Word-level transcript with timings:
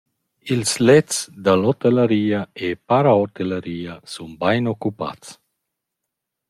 Ils 0.53 0.67
lets 0.87 1.15
da 1.45 1.53
l’hotellaria 1.61 2.41
e 2.65 2.67
parahotellaria 2.87 3.93
sun 4.13 4.31
bain 4.41 4.65
occupats. 4.73 5.27